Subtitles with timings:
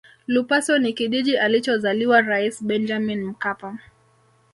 [0.27, 3.79] lupaso ni kijiji alichozaliwa rais benjamin mkapa